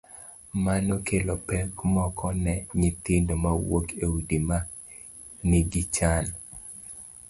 Mano 0.65 0.95
kelo 1.07 1.35
pek 1.47 1.71
moko 1.95 2.27
ne 2.43 2.55
nyithindo 2.79 3.33
mawuok 3.43 3.87
e 4.03 4.05
udi 4.17 4.37
ma 4.47 4.57
nigi 5.49 5.81
chan: 5.95 6.25